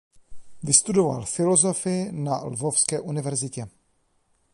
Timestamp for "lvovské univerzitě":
2.43-3.67